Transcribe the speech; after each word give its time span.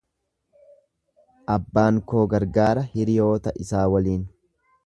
Abbaan 1.57 2.01
koo 2.13 2.25
gargaara 2.33 2.89
hiriyoota 2.97 3.57
isaa 3.67 3.89
waliin. 3.99 4.29